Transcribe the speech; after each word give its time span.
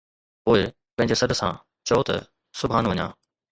پوءِ، 0.45 0.61
پنهنجي 0.95 1.15
سڏ 1.21 1.29
سان، 1.39 1.51
چئو 1.87 2.01
ته، 2.07 2.17
”سبحان 2.61 2.83
وڃان. 2.89 3.09